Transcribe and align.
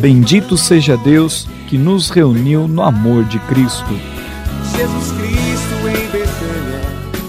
Bendito 0.00 0.56
seja 0.56 0.96
Deus 0.96 1.44
que 1.68 1.76
nos 1.76 2.08
reuniu 2.08 2.68
no 2.68 2.82
amor 2.82 3.24
de 3.24 3.40
Cristo. 3.40 3.92
Jesus 4.76 5.10
Cristo 5.10 5.88
em 5.88 6.08
Betânia, 6.12 6.80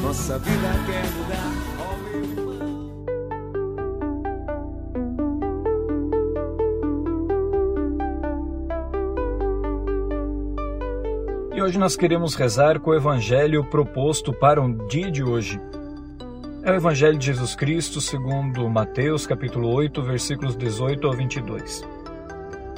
nossa 0.03 0.37
vida 0.37 0.69
quer 0.85 1.03
mudar. 1.17 1.51
Irmão. 2.13 2.69
E 11.55 11.61
hoje 11.63 11.79
nós 11.79 11.95
queremos 11.95 12.35
rezar 12.35 12.79
com 12.79 12.91
o 12.91 12.95
evangelho 12.95 13.63
proposto 13.63 14.31
para 14.31 14.61
o 14.61 14.87
dia 14.87 15.09
de 15.09 15.23
hoje. 15.23 15.59
É 16.61 16.71
o 16.71 16.75
evangelho 16.75 17.17
de 17.17 17.25
Jesus 17.25 17.55
Cristo, 17.55 17.99
segundo 17.99 18.69
Mateus, 18.69 19.25
capítulo 19.25 19.73
8, 19.73 20.03
versículos 20.03 20.55
18 20.55 21.07
ao 21.07 21.13
22. 21.13 21.98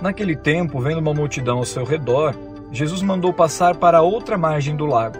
Naquele 0.01 0.35
tempo, 0.35 0.81
vendo 0.81 0.97
uma 0.97 1.13
multidão 1.13 1.59
ao 1.59 1.65
seu 1.65 1.83
redor, 1.83 2.35
Jesus 2.71 3.03
mandou 3.03 3.31
passar 3.31 3.75
para 3.75 3.99
a 3.99 4.01
outra 4.01 4.35
margem 4.35 4.75
do 4.75 4.87
lago. 4.87 5.19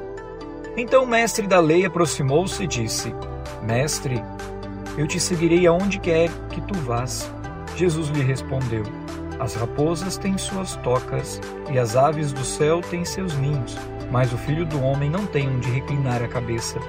Então 0.76 1.04
o 1.04 1.08
mestre 1.08 1.46
da 1.46 1.60
lei 1.60 1.86
aproximou-se 1.86 2.64
e 2.64 2.68
disse: 2.68 3.14
Mestre, 3.62 4.24
eu 4.98 5.06
te 5.06 5.20
seguirei 5.20 5.68
aonde 5.68 6.00
quer 6.00 6.30
que 6.50 6.60
tu 6.62 6.74
vás. 6.80 7.32
Jesus 7.76 8.10
lhe 8.10 8.24
respondeu: 8.24 8.82
As 9.40 9.54
raposas 9.54 10.18
têm 10.18 10.36
suas 10.40 10.76
tocas 10.78 11.40
e 11.72 11.78
as 11.78 11.96
aves 11.96 12.34
do 12.34 12.44
céu 12.44 12.82
têm 12.82 13.06
seus 13.06 13.36
ninhos, 13.38 13.78
mas 14.10 14.34
o 14.34 14.38
filho 14.38 14.66
do 14.66 14.82
homem 14.82 15.12
não 15.12 15.28
tem 15.28 15.48
onde 15.48 15.70
reclinar 15.70 16.24
a 16.24 16.28
cabeça. 16.28 16.80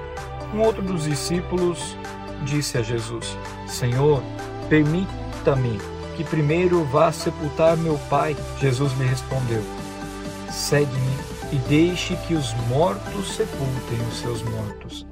Um 0.51 0.61
outro 0.61 0.81
dos 0.81 1.03
discípulos 1.03 1.95
disse 2.43 2.75
a 2.75 2.81
Jesus: 2.81 3.37
Senhor, 3.67 4.23
permita-me 4.67 5.92
que 6.15 6.23
primeiro 6.23 6.83
vá 6.85 7.11
sepultar 7.11 7.77
meu 7.77 7.97
pai. 8.09 8.35
Jesus 8.59 8.97
lhe 8.97 9.05
respondeu: 9.05 9.61
Segue-me 10.49 11.33
e 11.51 11.57
deixe 11.69 12.15
que 12.27 12.33
os 12.33 12.53
mortos 12.67 13.35
sepultem 13.35 13.99
os 14.09 14.15
seus 14.19 14.41
mortos. 14.43 15.05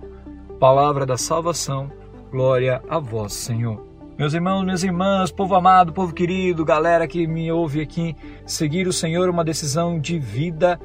Palavra 0.59 1.05
da 1.05 1.17
salvação, 1.17 1.91
glória 2.31 2.81
a 2.89 2.99
vós, 2.99 3.33
Senhor. 3.33 3.85
Meus 4.17 4.33
irmãos, 4.33 4.63
minhas 4.63 4.83
irmãs, 4.83 5.31
povo 5.31 5.55
amado, 5.55 5.93
povo 5.93 6.13
querido, 6.13 6.63
galera 6.63 7.07
que 7.07 7.25
me 7.25 7.51
ouve 7.51 7.81
aqui, 7.81 8.15
seguir 8.45 8.87
o 8.87 8.93
Senhor 8.93 9.27
é 9.27 9.31
uma 9.31 9.43
decisão 9.43 9.99
de 9.99 10.19
vida, 10.19 10.79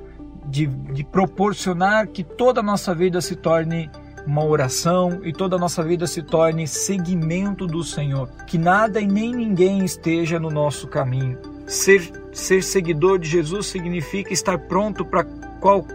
de, 0.46 0.66
de 0.66 1.04
proporcionar 1.04 2.08
que 2.08 2.24
toda 2.24 2.60
a 2.60 2.62
nossa 2.62 2.94
vida 2.94 3.20
se 3.20 3.36
torne 3.36 3.90
uma 4.26 4.44
oração 4.44 5.20
e 5.22 5.32
toda 5.32 5.56
a 5.56 5.58
nossa 5.58 5.82
vida 5.82 6.06
se 6.06 6.22
torne 6.22 6.66
seguimento 6.66 7.66
do 7.66 7.84
Senhor. 7.84 8.28
Que 8.46 8.58
nada 8.58 9.00
e 9.00 9.06
nem 9.06 9.32
ninguém 9.32 9.84
esteja 9.84 10.38
no 10.38 10.50
nosso 10.50 10.88
caminho. 10.88 11.38
Ser, 11.66 12.10
ser 12.32 12.62
seguidor 12.62 13.18
de 13.18 13.28
Jesus 13.28 13.66
significa 13.66 14.32
estar 14.32 14.58
pronto 14.58 15.04
para 15.04 15.24
qual, 15.60 15.86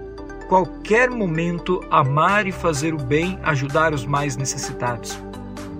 qualquer 0.47 1.09
momento 1.09 1.81
amar 1.89 2.47
e 2.47 2.51
fazer 2.51 2.93
o 2.93 2.97
bem, 2.97 3.39
ajudar 3.43 3.93
os 3.93 4.05
mais 4.05 4.35
necessitados. 4.35 5.30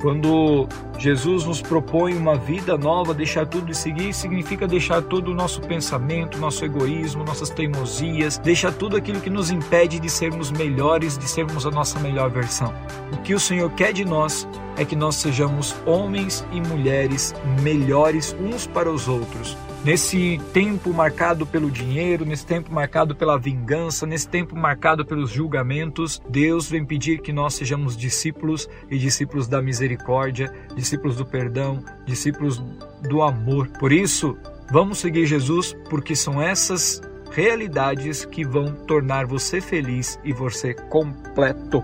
Quando 0.02 0.68
Jesus 0.98 1.46
nos 1.46 1.62
propõe 1.62 2.16
uma 2.16 2.36
vida 2.36 2.76
nova, 2.76 3.14
deixar 3.14 3.46
tudo 3.46 3.72
e 3.72 3.76
seguir, 3.76 4.14
significa 4.14 4.68
deixar 4.68 5.04
todo 5.04 5.30
o 5.30 5.34
nosso 5.34 5.62
pensamento, 5.62 6.40
nosso 6.40 6.66
egoísmo, 6.66 7.24
nossas 7.24 7.52
teimosias, 7.52 8.40
deixar 8.40 8.74
tudo 8.74 8.98
aquilo 8.98 9.22
que 9.22 9.30
nos 9.30 9.52
impede 9.52 10.00
de 10.00 10.10
sermos 10.10 10.50
melhores, 10.50 11.20
de 11.20 11.28
sermos 11.28 11.68
a 11.68 11.72
nossa 11.72 12.00
melhor 12.00 12.32
versão. 12.32 12.74
O 13.14 13.18
que 13.18 13.36
o 13.36 13.40
Senhor 13.40 13.70
quer 13.74 13.94
de 13.94 14.04
nós 14.04 14.48
é 14.76 14.84
que 14.84 14.96
nós 14.96 15.18
sejamos 15.18 15.76
homens 15.86 16.44
e 16.52 16.60
mulheres 16.60 17.36
melhores 17.62 18.36
uns 18.40 18.66
para 18.66 18.90
os 18.90 19.08
outros, 19.08 19.56
Nesse 19.84 20.40
tempo 20.54 20.94
marcado 20.94 21.44
pelo 21.44 21.72
dinheiro, 21.72 22.24
nesse 22.24 22.46
tempo 22.46 22.72
marcado 22.72 23.16
pela 23.16 23.36
vingança, 23.36 24.06
nesse 24.06 24.30
tempo 24.30 24.56
marcado 24.56 25.04
pelos 25.04 25.32
julgamentos, 25.32 26.22
Deus 26.30 26.70
vem 26.70 26.86
pedir 26.86 27.20
que 27.20 27.34
nós 27.34 27.56
sejamos 27.56 27.98
discípulos 27.98 28.70
e 28.92 28.98
discípulos 29.00 29.48
da 29.48 29.60
misericórdia, 29.60 30.54
discípulos 30.76 31.18
do 31.18 31.26
perdão, 31.26 31.84
discípulos 32.06 32.62
do 33.10 33.24
amor. 33.24 33.70
Por 33.80 33.92
isso, 33.92 34.38
vamos 34.72 35.00
seguir 35.00 35.26
Jesus, 35.26 35.76
porque 35.90 36.16
são 36.16 36.40
essas 36.40 37.02
realidades 37.32 38.24
que 38.24 38.46
vão 38.46 38.72
tornar 38.86 39.26
você 39.26 39.60
feliz 39.60 40.20
e 40.24 40.32
você 40.32 40.76
completo. 40.76 41.84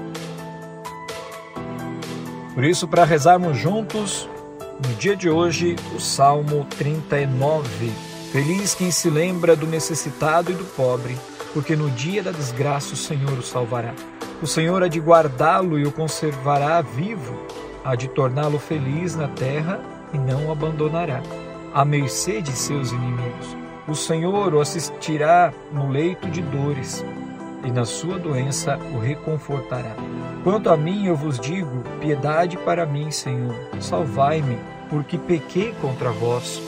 Por 2.53 2.65
isso, 2.65 2.85
para 2.85 3.05
rezarmos 3.05 3.57
juntos, 3.57 4.29
no 4.85 4.93
dia 4.95 5.15
de 5.15 5.29
hoje, 5.29 5.75
o 5.95 5.99
Salmo 6.01 6.67
39. 6.77 7.91
Feliz 8.31 8.75
quem 8.75 8.91
se 8.91 9.09
lembra 9.09 9.55
do 9.55 9.65
necessitado 9.65 10.51
e 10.51 10.55
do 10.55 10.65
pobre, 10.75 11.17
porque 11.53 11.77
no 11.77 11.89
dia 11.91 12.21
da 12.21 12.31
desgraça 12.31 12.93
o 12.93 12.97
Senhor 12.97 13.31
o 13.37 13.41
salvará. 13.43 13.93
O 14.41 14.47
Senhor 14.47 14.83
há 14.83 14.89
de 14.89 14.99
guardá-lo 14.99 15.79
e 15.79 15.85
o 15.85 15.91
conservará 15.93 16.81
vivo, 16.81 17.39
há 17.85 17.95
de 17.95 18.09
torná-lo 18.09 18.59
feliz 18.59 19.15
na 19.15 19.29
terra 19.29 19.79
e 20.13 20.17
não 20.17 20.47
o 20.47 20.51
abandonará, 20.51 21.21
à 21.73 21.85
mercê 21.85 22.41
de 22.41 22.51
seus 22.51 22.91
inimigos. 22.91 23.55
O 23.87 23.95
Senhor 23.95 24.53
o 24.53 24.59
assistirá 24.59 25.53
no 25.71 25.89
leito 25.89 26.29
de 26.29 26.41
dores 26.41 27.03
e 27.63 27.71
na 27.71 27.85
sua 27.85 28.17
doença 28.17 28.77
o 28.93 28.99
reconfortará. 28.99 29.95
Quanto 30.43 30.69
a 30.69 30.77
mim, 30.77 31.05
eu 31.05 31.15
vos 31.15 31.39
digo: 31.39 31.83
piedade 31.99 32.57
para 32.57 32.85
mim, 32.85 33.11
Senhor, 33.11 33.55
salvai-me, 33.79 34.57
porque 34.89 35.17
pequei 35.17 35.73
contra 35.81 36.11
vós. 36.11 36.61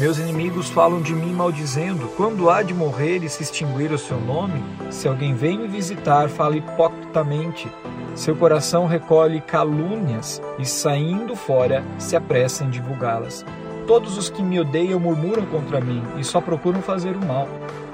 Meus 0.00 0.16
inimigos 0.18 0.70
falam 0.70 1.02
de 1.02 1.12
mim 1.12 1.32
maldizendo: 1.32 2.08
quando 2.16 2.48
há 2.48 2.62
de 2.62 2.72
morrer 2.72 3.24
e 3.24 3.28
se 3.28 3.42
extinguir 3.42 3.92
o 3.92 3.98
seu 3.98 4.20
nome? 4.20 4.62
Se 4.90 5.08
alguém 5.08 5.34
vem 5.34 5.58
me 5.58 5.68
visitar, 5.68 6.28
fala 6.28 6.56
hipocritamente. 6.56 7.70
Seu 8.14 8.34
coração 8.34 8.86
recolhe 8.86 9.40
calúnias 9.40 10.42
e, 10.58 10.64
saindo 10.64 11.36
fora, 11.36 11.84
se 11.98 12.16
apressa 12.16 12.64
em 12.64 12.70
divulgá-las. 12.70 13.44
Todos 13.88 14.18
os 14.18 14.28
que 14.28 14.42
me 14.42 14.60
odeiam 14.60 15.00
murmuram 15.00 15.46
contra 15.46 15.80
mim 15.80 16.02
e 16.18 16.22
só 16.22 16.42
procuram 16.42 16.82
fazer 16.82 17.16
o 17.16 17.24
mal. 17.24 17.48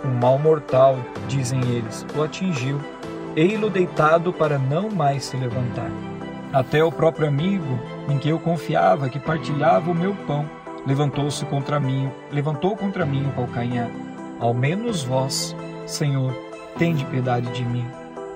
Um 0.04 0.10
mal 0.20 0.36
mortal, 0.40 0.98
dizem 1.28 1.60
eles, 1.70 2.04
o 2.16 2.22
atingiu. 2.24 2.80
Ei-lo 3.36 3.70
deitado 3.70 4.32
para 4.32 4.58
não 4.58 4.90
mais 4.90 5.24
se 5.24 5.36
levantar. 5.36 5.88
Até 6.52 6.82
o 6.82 6.90
próprio 6.90 7.28
amigo 7.28 7.78
em 8.08 8.18
que 8.18 8.28
eu 8.28 8.40
confiava, 8.40 9.08
que 9.08 9.20
partilhava 9.20 9.88
o 9.88 9.94
meu 9.94 10.16
pão, 10.26 10.50
levantou-se 10.84 11.44
contra 11.46 11.78
mim, 11.78 12.10
levantou 12.32 12.76
contra 12.76 13.06
mim 13.06 13.28
o 13.28 13.32
calcanhar. 13.32 13.88
Ao 14.40 14.52
menos 14.52 15.04
vós, 15.04 15.54
Senhor, 15.86 16.34
tende 16.76 17.04
piedade 17.04 17.52
de 17.52 17.64
mim. 17.64 17.86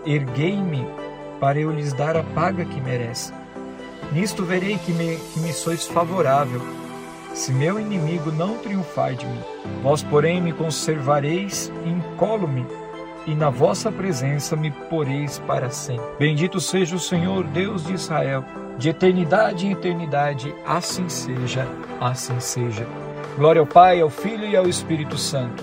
Erguei-me 0.06 0.86
para 1.40 1.58
eu 1.58 1.72
lhes 1.72 1.92
dar 1.92 2.16
a 2.16 2.22
paga 2.22 2.64
que 2.64 2.80
merece. 2.80 3.32
Nisto 4.12 4.44
verei 4.44 4.78
que 4.78 4.92
me, 4.92 5.16
que 5.16 5.40
me 5.40 5.52
sois 5.52 5.86
favorável, 5.86 6.62
se 7.34 7.52
meu 7.52 7.78
inimigo 7.78 8.32
não 8.32 8.58
triunfar 8.58 9.14
de 9.14 9.26
mim. 9.26 9.40
Vós, 9.82 10.02
porém, 10.02 10.40
me 10.40 10.52
conservareis 10.52 11.72
incólume 11.84 12.66
e 13.26 13.34
na 13.34 13.50
vossa 13.50 13.92
presença 13.92 14.56
me 14.56 14.70
poreis 14.70 15.38
para 15.40 15.70
sempre. 15.70 16.04
Bendito 16.18 16.60
seja 16.60 16.96
o 16.96 17.00
Senhor, 17.00 17.44
Deus 17.44 17.84
de 17.84 17.92
Israel, 17.92 18.42
de 18.78 18.88
eternidade 18.88 19.66
em 19.66 19.72
eternidade, 19.72 20.54
assim 20.66 21.08
seja, 21.08 21.68
assim 22.00 22.40
seja. 22.40 22.86
Glória 23.36 23.60
ao 23.60 23.66
Pai, 23.66 24.00
ao 24.00 24.08
Filho 24.08 24.46
e 24.46 24.56
ao 24.56 24.66
Espírito 24.66 25.18
Santo, 25.18 25.62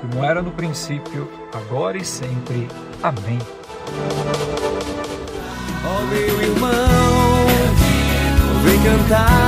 como 0.00 0.24
era 0.24 0.40
no 0.40 0.50
princípio, 0.50 1.28
agora 1.52 1.98
e 1.98 2.04
sempre. 2.04 2.66
Amém. 3.02 3.38
Oh, 5.84 6.06
meu 6.06 6.42
irmão, 6.42 7.46
vem 8.64 8.82
cantar 8.82 9.47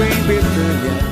em 0.31 0.35
Betânia, 0.35 0.51
nossa 0.51 1.01
vida 1.01 1.10